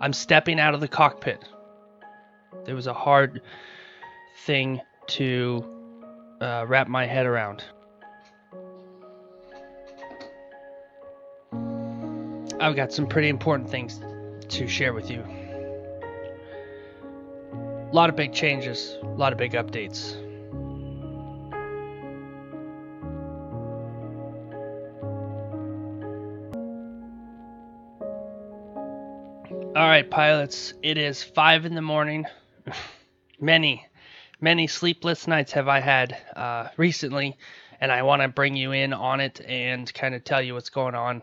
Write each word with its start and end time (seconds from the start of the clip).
I'm 0.00 0.12
stepping 0.12 0.60
out 0.60 0.74
of 0.74 0.80
the 0.80 0.88
cockpit. 0.88 1.44
It 2.66 2.74
was 2.74 2.86
a 2.86 2.92
hard 2.92 3.42
thing 4.44 4.80
to 5.08 5.64
uh, 6.40 6.64
wrap 6.68 6.88
my 6.88 7.06
head 7.06 7.26
around. 7.26 7.64
I've 12.60 12.76
got 12.76 12.92
some 12.92 13.06
pretty 13.06 13.28
important 13.28 13.70
things 13.70 14.00
to 14.48 14.66
share 14.66 14.92
with 14.92 15.10
you. 15.10 15.24
A 17.52 17.94
lot 17.94 18.10
of 18.10 18.16
big 18.16 18.32
changes, 18.32 18.96
a 19.02 19.06
lot 19.06 19.32
of 19.32 19.38
big 19.38 19.52
updates. 19.52 20.25
All 29.76 29.86
right, 29.86 30.10
pilots, 30.10 30.72
it 30.82 30.96
is 30.96 31.22
five 31.22 31.66
in 31.66 31.74
the 31.74 31.82
morning. 31.82 32.24
many, 33.42 33.86
many 34.40 34.68
sleepless 34.68 35.28
nights 35.28 35.52
have 35.52 35.68
I 35.68 35.80
had 35.80 36.16
uh, 36.34 36.68
recently, 36.78 37.36
and 37.78 37.92
I 37.92 38.00
want 38.00 38.22
to 38.22 38.28
bring 38.28 38.56
you 38.56 38.72
in 38.72 38.94
on 38.94 39.20
it 39.20 39.38
and 39.46 39.92
kind 39.92 40.14
of 40.14 40.24
tell 40.24 40.40
you 40.40 40.54
what's 40.54 40.70
going 40.70 40.94
on 40.94 41.20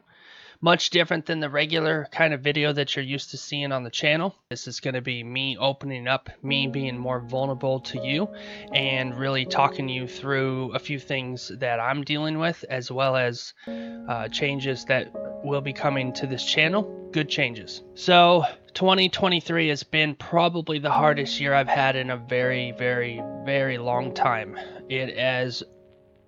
much 0.64 0.92
different 0.92 1.26
than 1.26 1.42
the 1.42 1.50
regular 1.50 2.08
kind 2.14 2.34
of 2.34 2.40
video 2.40 2.72
that 2.72 2.96
you're 2.96 3.04
used 3.04 3.32
to 3.32 3.38
seeing 3.38 3.74
on 3.74 3.84
the 3.84 3.90
channel. 3.90 4.34
This 4.50 4.66
is 4.66 4.80
going 4.80 4.94
to 4.94 5.02
be 5.02 5.22
me 5.22 5.58
opening 5.58 6.08
up, 6.08 6.30
me 6.42 6.68
being 6.68 6.98
more 6.98 7.20
vulnerable 7.20 7.82
to 7.82 8.00
you, 8.00 8.30
and 8.72 9.20
really 9.20 9.46
talking 9.46 9.90
you 9.90 10.08
through 10.08 10.72
a 10.72 10.80
few 10.80 11.00
things 11.00 11.52
that 11.60 11.82
I'm 11.82 12.06
dealing 12.06 12.40
with, 12.40 12.64
as 12.70 12.90
well 12.90 13.18
as 13.18 13.54
uh, 13.68 14.30
changes 14.30 14.86
that 14.86 15.12
will 15.44 15.60
be 15.60 15.74
coming 15.74 16.14
to 16.14 16.28
this 16.28 16.46
channel. 16.46 17.10
Good 17.12 17.28
changes. 17.28 17.84
So, 17.96 18.46
2023 18.74 19.68
has 19.68 19.84
been 19.84 20.16
probably 20.16 20.80
the 20.80 20.90
hardest 20.90 21.42
year 21.42 21.54
I've 21.54 21.68
had 21.68 21.98
in 21.98 22.10
a 22.10 22.16
very, 22.16 22.72
very, 22.72 23.22
very 23.44 23.78
long 23.78 24.14
time. 24.14 24.58
It 24.88 25.18
has, 25.18 25.62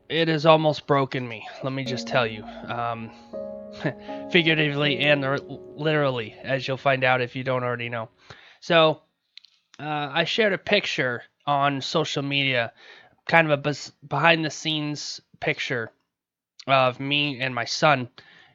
it 0.10 0.28
has 0.28 0.46
almost 0.46 0.88
broken 0.88 1.26
me. 1.26 1.48
Let 1.64 1.72
me 1.72 1.86
just 1.86 2.06
tell 2.06 2.28
you. 2.28 2.44
Um, 2.68 3.12
figuratively 4.32 5.00
and 5.00 5.22
literally, 5.76 6.36
as 6.44 6.68
you'll 6.68 6.78
find 6.78 7.04
out 7.04 7.22
if 7.22 7.36
you 7.36 7.44
don't 7.44 7.64
already 7.64 7.90
know. 7.90 8.10
So, 8.60 9.02
uh, 9.80 10.10
I 10.14 10.24
shared 10.24 10.54
a 10.54 10.58
picture 10.58 11.24
on 11.46 11.82
social 11.82 12.24
media, 12.24 12.72
kind 13.28 13.52
of 13.52 13.66
a 13.66 13.76
behind 14.08 14.46
the 14.46 14.50
scenes 14.50 15.22
picture 15.40 15.92
of 16.68 17.00
me 17.00 17.40
and 17.42 17.54
my 17.54 17.66
son. 17.66 18.10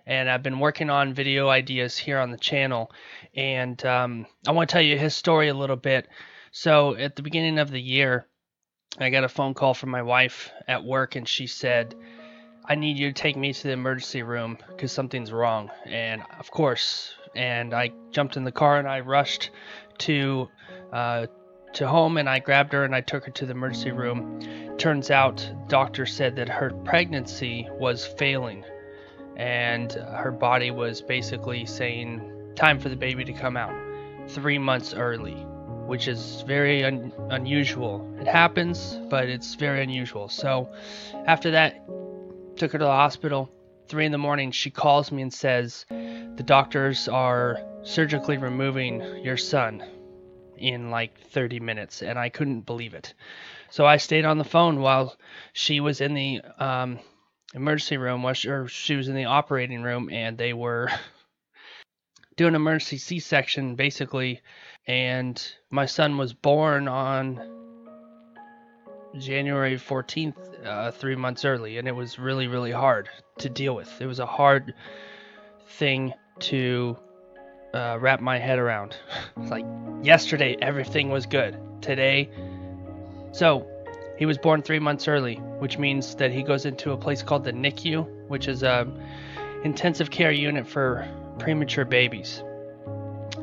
And 0.06 0.28
I've 0.28 0.42
been 0.42 0.58
working 0.58 0.90
on 0.90 1.14
video 1.14 1.48
ideas 1.48 1.96
here 1.96 2.18
on 2.18 2.30
the 2.30 2.38
channel. 2.38 2.90
And 3.34 3.84
um, 3.84 4.26
I 4.46 4.52
want 4.52 4.68
to 4.68 4.72
tell 4.72 4.82
you 4.82 4.98
his 4.98 5.14
story 5.14 5.48
a 5.48 5.54
little 5.54 5.76
bit. 5.76 6.08
So, 6.50 6.96
at 6.96 7.14
the 7.14 7.22
beginning 7.22 7.58
of 7.58 7.70
the 7.70 7.80
year, 7.80 8.26
I 8.98 9.10
got 9.10 9.22
a 9.22 9.28
phone 9.28 9.54
call 9.54 9.72
from 9.72 9.90
my 9.90 10.02
wife 10.02 10.50
at 10.66 10.82
work, 10.82 11.14
and 11.14 11.28
she 11.28 11.46
said, 11.46 11.94
I 12.70 12.76
need 12.76 12.98
you 12.98 13.08
to 13.08 13.12
take 13.12 13.36
me 13.36 13.52
to 13.52 13.62
the 13.64 13.72
emergency 13.72 14.22
room 14.22 14.56
because 14.68 14.92
something's 14.92 15.32
wrong. 15.32 15.72
And 15.86 16.22
of 16.38 16.52
course, 16.52 17.16
and 17.34 17.74
I 17.74 17.90
jumped 18.12 18.36
in 18.36 18.44
the 18.44 18.52
car 18.52 18.78
and 18.78 18.86
I 18.86 19.00
rushed 19.00 19.50
to 19.98 20.48
uh, 20.92 21.26
to 21.72 21.88
home 21.88 22.16
and 22.16 22.28
I 22.28 22.38
grabbed 22.38 22.72
her 22.72 22.84
and 22.84 22.94
I 22.94 23.00
took 23.00 23.24
her 23.24 23.32
to 23.32 23.44
the 23.44 23.50
emergency 23.50 23.90
room. 23.90 24.76
Turns 24.78 25.10
out, 25.10 25.50
doctor 25.66 26.06
said 26.06 26.36
that 26.36 26.48
her 26.48 26.70
pregnancy 26.84 27.68
was 27.72 28.06
failing, 28.06 28.64
and 29.36 29.92
her 29.92 30.30
body 30.30 30.70
was 30.70 31.02
basically 31.02 31.66
saying, 31.66 32.52
"Time 32.54 32.78
for 32.78 32.88
the 32.88 32.94
baby 32.94 33.24
to 33.24 33.32
come 33.32 33.56
out." 33.56 33.74
Three 34.28 34.58
months 34.58 34.94
early, 34.94 35.34
which 35.88 36.06
is 36.06 36.44
very 36.46 36.84
un- 36.84 37.12
unusual. 37.30 38.08
It 38.20 38.28
happens, 38.28 38.96
but 39.10 39.28
it's 39.28 39.56
very 39.56 39.82
unusual. 39.82 40.28
So, 40.28 40.72
after 41.26 41.50
that, 41.50 41.84
took 42.60 42.72
her 42.72 42.78
to 42.78 42.84
the 42.84 42.90
hospital. 42.90 43.50
Three 43.88 44.04
in 44.04 44.12
the 44.12 44.18
morning, 44.18 44.50
she 44.50 44.70
calls 44.70 45.10
me 45.10 45.22
and 45.22 45.32
says, 45.32 45.86
The 45.88 46.44
doctors 46.44 47.08
are 47.08 47.58
surgically 47.82 48.36
removing 48.36 49.24
your 49.24 49.38
son 49.38 49.82
in 50.58 50.90
like 50.90 51.18
30 51.18 51.60
minutes. 51.60 52.02
And 52.02 52.18
I 52.18 52.28
couldn't 52.28 52.66
believe 52.66 52.92
it. 52.92 53.14
So 53.70 53.86
I 53.86 53.96
stayed 53.96 54.26
on 54.26 54.36
the 54.36 54.44
phone 54.44 54.82
while 54.82 55.16
she 55.54 55.80
was 55.80 56.02
in 56.02 56.12
the 56.12 56.42
um, 56.58 56.98
emergency 57.54 57.96
room, 57.96 58.26
or 58.26 58.34
she 58.34 58.94
was 58.94 59.08
in 59.08 59.14
the 59.14 59.24
operating 59.24 59.82
room, 59.82 60.10
and 60.12 60.36
they 60.36 60.52
were 60.52 60.90
doing 62.36 62.54
emergency 62.54 62.98
C 62.98 63.20
section 63.20 63.74
basically. 63.74 64.42
And 64.86 65.42
my 65.70 65.86
son 65.86 66.18
was 66.18 66.34
born 66.34 66.88
on 66.88 67.69
January 69.18 69.76
14th, 69.76 70.64
uh, 70.64 70.90
three 70.90 71.16
months 71.16 71.44
early, 71.44 71.78
and 71.78 71.88
it 71.88 71.94
was 71.94 72.18
really, 72.18 72.46
really 72.46 72.70
hard 72.70 73.08
to 73.38 73.48
deal 73.48 73.74
with. 73.74 73.90
It 74.00 74.06
was 74.06 74.18
a 74.18 74.26
hard 74.26 74.74
thing 75.66 76.14
to 76.40 76.96
uh, 77.74 77.98
wrap 78.00 78.20
my 78.20 78.38
head 78.38 78.58
around. 78.58 78.96
like 79.36 79.64
yesterday, 80.02 80.56
everything 80.60 81.10
was 81.10 81.26
good. 81.26 81.58
Today, 81.80 82.30
so 83.32 83.66
he 84.18 84.26
was 84.26 84.36
born 84.36 84.62
three 84.62 84.78
months 84.78 85.08
early, 85.08 85.36
which 85.36 85.78
means 85.78 86.14
that 86.16 86.30
he 86.30 86.42
goes 86.42 86.66
into 86.66 86.92
a 86.92 86.96
place 86.96 87.22
called 87.22 87.44
the 87.44 87.52
NICU, 87.52 88.28
which 88.28 88.48
is 88.48 88.62
a 88.62 88.86
intensive 89.64 90.10
care 90.10 90.30
unit 90.30 90.66
for 90.66 91.08
premature 91.38 91.84
babies. 91.84 92.42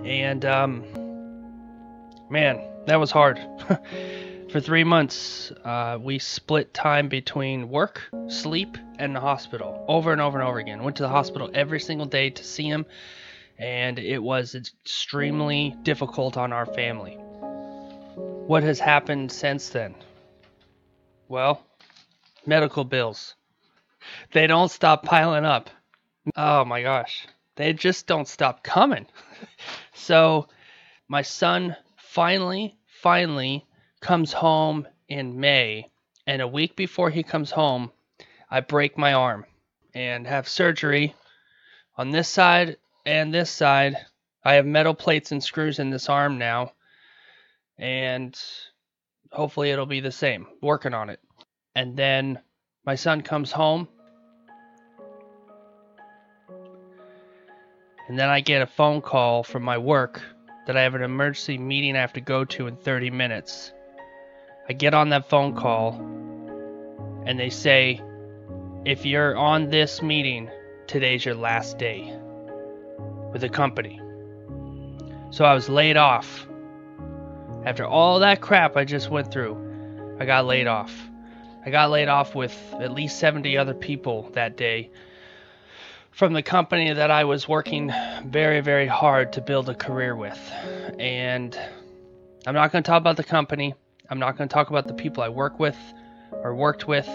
And 0.05 0.45
um, 0.45 0.83
man, 2.29 2.61
that 2.85 2.99
was 2.99 3.11
hard. 3.11 3.39
For 4.49 4.61
three 4.61 4.85
months, 4.85 5.51
uh, 5.65 5.97
we 6.01 6.19
split 6.19 6.73
time 6.73 7.09
between 7.09 7.67
work, 7.67 8.03
sleep, 8.29 8.77
and 8.97 9.13
the 9.13 9.19
hospital 9.19 9.83
over 9.89 10.13
and 10.13 10.21
over 10.21 10.39
and 10.39 10.47
over 10.47 10.57
again. 10.57 10.83
Went 10.83 10.95
to 10.97 11.03
the 11.03 11.09
hospital 11.09 11.51
every 11.53 11.81
single 11.81 12.05
day 12.05 12.29
to 12.29 12.43
see 12.45 12.63
him, 12.63 12.85
and 13.57 13.99
it 13.99 14.19
was 14.19 14.55
extremely 14.55 15.75
difficult 15.83 16.37
on 16.37 16.53
our 16.53 16.65
family. 16.65 17.15
What 18.47 18.63
has 18.63 18.79
happened 18.79 19.33
since 19.33 19.67
then? 19.67 19.95
Well, 21.27 21.61
medical 22.45 22.85
bills. 22.85 23.35
They 24.31 24.47
don't 24.47 24.71
stop 24.71 25.03
piling 25.03 25.43
up. 25.43 25.69
Oh 26.37 26.63
my 26.63 26.81
gosh. 26.81 27.27
They 27.57 27.73
just 27.73 28.07
don't 28.07 28.29
stop 28.29 28.63
coming. 28.63 29.07
so, 29.93 30.47
my 31.09 31.21
son 31.21 31.75
finally, 31.97 32.77
finally 33.01 33.66
comes 34.01 34.33
home 34.33 34.87
in 35.07 35.39
May, 35.39 35.89
and 36.25 36.41
a 36.41 36.47
week 36.47 36.75
before 36.75 37.09
he 37.09 37.23
comes 37.23 37.51
home, 37.51 37.91
I 38.49 38.61
break 38.61 38.97
my 38.97 39.13
arm 39.13 39.45
and 39.93 40.27
have 40.27 40.47
surgery 40.47 41.15
on 41.97 42.11
this 42.11 42.27
side 42.27 42.77
and 43.05 43.33
this 43.33 43.49
side. 43.49 43.97
I 44.43 44.53
have 44.53 44.65
metal 44.65 44.93
plates 44.93 45.31
and 45.31 45.43
screws 45.43 45.79
in 45.79 45.89
this 45.89 46.09
arm 46.09 46.37
now, 46.37 46.73
and 47.77 48.39
hopefully 49.31 49.71
it'll 49.71 49.85
be 49.85 49.99
the 49.99 50.11
same. 50.11 50.47
Working 50.61 50.93
on 50.93 51.09
it. 51.09 51.19
And 51.75 51.97
then 51.97 52.39
my 52.85 52.95
son 52.95 53.21
comes 53.21 53.51
home. 53.51 53.87
And 58.07 58.17
then 58.17 58.29
I 58.29 58.39
get 58.39 58.61
a 58.61 58.67
phone 58.67 59.01
call 59.01 59.43
from 59.43 59.63
my 59.63 59.77
work 59.77 60.21
that 60.65 60.77
I 60.77 60.83
have 60.83 60.95
an 60.95 61.03
emergency 61.03 61.57
meeting 61.57 61.97
I 61.97 62.01
have 62.01 62.13
to 62.13 62.21
go 62.21 62.45
to 62.45 62.67
in 62.67 62.77
30 62.77 63.09
minutes. 63.09 63.73
I 64.69 64.73
get 64.73 64.93
on 64.93 65.09
that 65.09 65.29
phone 65.29 65.55
call 65.55 65.93
and 67.25 67.39
they 67.39 67.49
say, 67.49 68.01
if 68.85 69.05
you're 69.05 69.35
on 69.35 69.69
this 69.69 70.01
meeting, 70.01 70.49
today's 70.87 71.25
your 71.25 71.35
last 71.35 71.77
day 71.77 72.13
with 73.31 73.41
the 73.41 73.49
company. 73.49 74.01
So 75.31 75.45
I 75.45 75.53
was 75.53 75.69
laid 75.69 75.97
off. 75.97 76.47
After 77.65 77.85
all 77.85 78.19
that 78.19 78.41
crap 78.41 78.77
I 78.77 78.85
just 78.85 79.09
went 79.09 79.31
through, 79.31 80.17
I 80.19 80.25
got 80.25 80.45
laid 80.45 80.67
off. 80.67 80.93
I 81.65 81.69
got 81.69 81.89
laid 81.89 82.07
off 82.07 82.33
with 82.33 82.57
at 82.79 82.91
least 82.91 83.19
70 83.19 83.57
other 83.57 83.73
people 83.73 84.29
that 84.33 84.55
day 84.55 84.89
from 86.11 86.33
the 86.33 86.41
company 86.41 86.93
that 86.93 87.11
I 87.11 87.25
was 87.25 87.47
working 87.47 87.93
very, 88.25 88.61
very 88.61 88.87
hard 88.87 89.33
to 89.33 89.41
build 89.41 89.69
a 89.69 89.75
career 89.75 90.15
with. 90.15 90.39
And 90.97 91.57
I'm 92.45 92.53
not 92.53 92.71
going 92.71 92.83
to 92.83 92.87
talk 92.89 92.99
about 92.99 93.17
the 93.17 93.23
company. 93.23 93.75
I'm 94.09 94.19
not 94.19 94.37
going 94.37 94.47
to 94.47 94.53
talk 94.53 94.69
about 94.69 94.87
the 94.87 94.93
people 94.93 95.23
I 95.23 95.29
work 95.29 95.59
with 95.59 95.77
or 96.31 96.55
worked 96.55 96.87
with 96.87 97.07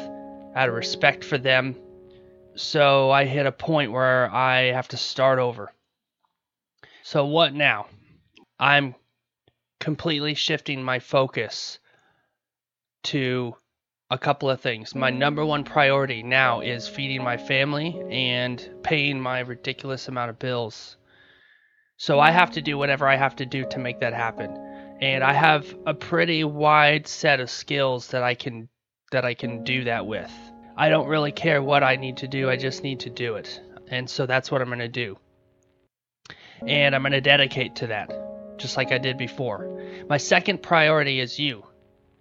out 0.55 0.69
of 0.69 0.75
respect 0.75 1.25
for 1.25 1.39
them. 1.39 1.77
So 2.55 3.11
I 3.11 3.25
hit 3.25 3.47
a 3.47 3.53
point 3.53 3.93
where 3.93 4.31
I 4.31 4.73
have 4.73 4.89
to 4.89 4.97
start 4.97 5.39
over. 5.39 5.73
So 7.03 7.27
what 7.27 7.55
now? 7.55 7.87
I'm 8.59 8.95
completely 9.81 10.35
shifting 10.35 10.83
my 10.83 10.99
focus 10.99 11.79
to 13.05 13.57
a 14.11 14.19
couple 14.19 14.51
of 14.51 14.61
things. 14.61 14.95
My 14.95 15.11
number 15.11 15.45
one 15.45 15.65
priority 15.65 16.23
now 16.23 16.61
is 16.61 16.87
feeding 16.87 17.25
my 17.25 17.39
family 17.39 18.01
and 18.11 18.71
paying 18.83 19.19
my 19.19 19.41
ridiculous 19.41 20.07
amount 20.09 20.31
of 20.31 20.39
bills. 20.39 20.97
So 21.97 22.21
I 22.21 22.31
have 22.31 22.51
to 22.53 22.61
do 22.61 22.77
whatever 22.77 23.09
I 23.09 23.17
have 23.17 23.37
to 23.37 23.47
do 23.47 23.65
to 23.71 23.79
make 23.79 24.01
that 24.01 24.13
happen. 24.13 24.72
And 25.03 25.25
I 25.25 25.33
have 25.33 25.75
a 25.85 25.95
pretty 25.95 26.45
wide 26.45 27.09
set 27.09 27.41
of 27.41 27.51
skills 27.51 28.07
that 28.13 28.23
I 28.23 28.37
can 28.37 28.69
that 29.11 29.25
I 29.25 29.35
can 29.35 29.65
do 29.65 29.83
that 29.85 30.07
with. 30.07 30.31
I 30.77 30.91
don't 30.91 31.09
really 31.09 31.33
care 31.33 31.61
what 31.61 31.83
I 31.83 31.97
need 31.97 32.19
to 32.19 32.29
do, 32.29 32.49
I 32.49 32.57
just 32.57 32.85
need 32.85 33.01
to 33.01 33.11
do 33.11 33.35
it. 33.35 33.61
And 33.89 34.09
so 34.09 34.27
that's 34.27 34.49
what 34.49 34.63
I'm 34.63 34.69
going 34.69 34.79
to 34.79 34.87
do. 34.87 35.19
And 36.65 36.95
I'm 36.95 37.03
going 37.03 37.13
to 37.13 37.21
dedicate 37.21 37.75
to 37.77 37.89
that, 37.89 38.13
just 38.59 38.77
like 38.77 38.93
I 38.93 38.99
did 38.99 39.19
before. 39.19 39.83
My 40.09 40.19
second 40.19 40.63
priority 40.63 41.19
is 41.19 41.37
you, 41.37 41.67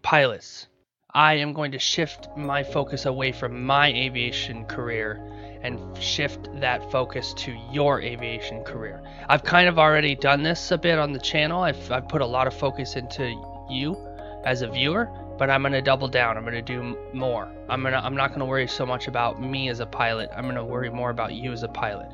pilots. 0.02 0.66
I 1.14 1.36
am 1.36 1.54
going 1.54 1.74
to 1.74 1.80
shift 1.80 2.30
my 2.36 2.64
focus 2.64 3.06
away 3.06 3.32
from 3.32 3.64
my 3.64 3.94
aviation 3.94 4.66
career 4.66 5.22
and 5.64 5.80
shift 5.98 6.50
that 6.60 6.92
focus 6.92 7.34
to 7.36 7.56
your 7.72 8.02
aviation 8.02 8.64
career. 8.64 9.02
I've 9.30 9.44
kind 9.44 9.68
of 9.68 9.78
already 9.78 10.16
done 10.16 10.44
this 10.44 10.72
a 10.72 10.78
bit 10.78 10.98
on 10.98 11.14
the 11.14 11.20
channel. 11.20 11.62
I've, 11.62 11.92
I've 11.92 12.08
put 12.08 12.22
a 12.22 12.26
lot 12.26 12.48
of 12.48 12.54
focus 12.54 12.96
into 12.96 13.34
you 13.70 13.98
as 14.44 14.62
a 14.62 14.68
viewer, 14.68 15.10
but 15.38 15.50
I'm 15.50 15.62
going 15.62 15.74
to 15.74 15.82
double 15.82 16.08
down. 16.08 16.38
I'm 16.38 16.44
going 16.44 16.54
to 16.54 16.62
do 16.62 16.98
more. 17.14 17.52
I'm 17.70 17.82
going 17.82 17.94
to 17.94 18.04
I'm 18.04 18.16
not 18.16 18.30
going 18.30 18.40
to 18.40 18.46
worry 18.46 18.68
so 18.68 18.86
much 18.86 19.08
about 19.08 19.42
me 19.42 19.70
as 19.70 19.80
a 19.80 19.86
pilot. 19.86 20.30
I'm 20.36 20.44
going 20.44 20.56
to 20.56 20.66
worry 20.66 20.90
more 20.90 21.10
about 21.10 21.34
you 21.34 21.52
as 21.52 21.64
a 21.64 21.68
pilot. 21.68 22.10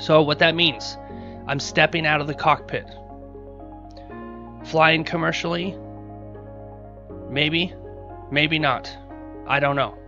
So 0.00 0.22
what 0.22 0.38
that 0.38 0.54
means, 0.54 0.96
I'm 1.46 1.60
stepping 1.60 2.06
out 2.06 2.20
of 2.20 2.26
the 2.26 2.34
cockpit. 2.34 2.88
Flying 4.64 5.04
commercially? 5.04 5.76
Maybe, 7.28 7.74
maybe 8.30 8.58
not. 8.58 8.96
I 9.46 9.58
don't 9.58 9.74
know. 9.74 9.98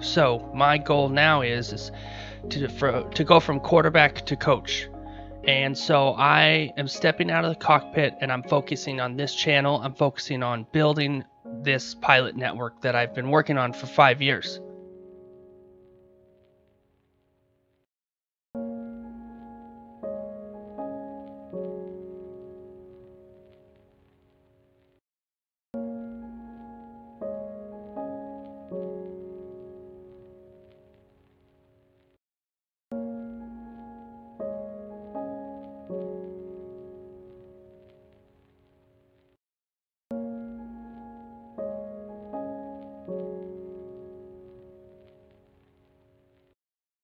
So 0.00 0.50
my 0.54 0.78
goal 0.78 1.08
now 1.08 1.42
is, 1.42 1.72
is 1.72 1.92
to 2.50 2.68
for, 2.68 3.02
to 3.02 3.24
go 3.24 3.40
from 3.40 3.60
quarterback 3.60 4.26
to 4.26 4.36
coach. 4.36 4.88
And 5.46 5.76
so 5.78 6.14
I 6.14 6.72
am 6.76 6.88
stepping 6.88 7.30
out 7.30 7.44
of 7.44 7.50
the 7.50 7.56
cockpit 7.56 8.14
and 8.20 8.32
I'm 8.32 8.42
focusing 8.42 9.00
on 9.00 9.16
this 9.16 9.34
channel. 9.34 9.80
I'm 9.82 9.94
focusing 9.94 10.42
on 10.42 10.66
building 10.72 11.24
this 11.62 11.94
pilot 11.94 12.36
network 12.36 12.80
that 12.82 12.96
I've 12.96 13.14
been 13.14 13.30
working 13.30 13.56
on 13.56 13.72
for 13.72 13.86
five 13.86 14.20
years. 14.20 14.60